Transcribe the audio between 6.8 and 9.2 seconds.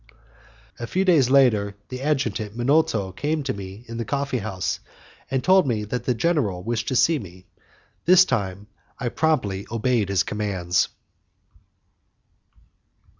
to see me: this time I